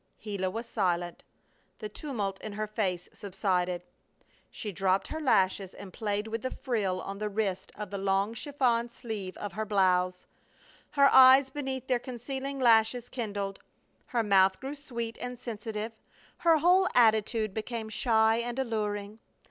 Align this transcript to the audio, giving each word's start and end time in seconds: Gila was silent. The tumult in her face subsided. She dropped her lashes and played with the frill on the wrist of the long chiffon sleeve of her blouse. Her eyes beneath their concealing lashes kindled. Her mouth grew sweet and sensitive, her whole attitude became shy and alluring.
Gila 0.23 0.49
was 0.49 0.65
silent. 0.65 1.23
The 1.77 1.87
tumult 1.87 2.41
in 2.41 2.53
her 2.53 2.65
face 2.65 3.07
subsided. 3.13 3.83
She 4.49 4.71
dropped 4.71 5.05
her 5.09 5.21
lashes 5.21 5.75
and 5.75 5.93
played 5.93 6.27
with 6.27 6.41
the 6.41 6.49
frill 6.49 7.01
on 7.01 7.19
the 7.19 7.29
wrist 7.29 7.71
of 7.75 7.91
the 7.91 7.99
long 7.99 8.33
chiffon 8.33 8.89
sleeve 8.89 9.37
of 9.37 9.53
her 9.53 9.63
blouse. 9.63 10.25
Her 10.89 11.07
eyes 11.13 11.51
beneath 11.51 11.85
their 11.85 11.99
concealing 11.99 12.59
lashes 12.59 13.09
kindled. 13.09 13.59
Her 14.07 14.23
mouth 14.23 14.59
grew 14.59 14.73
sweet 14.73 15.19
and 15.21 15.37
sensitive, 15.37 15.91
her 16.37 16.57
whole 16.57 16.87
attitude 16.95 17.53
became 17.53 17.87
shy 17.87 18.37
and 18.37 18.57
alluring. 18.57 19.19